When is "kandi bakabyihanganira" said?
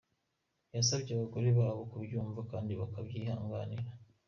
2.51-3.85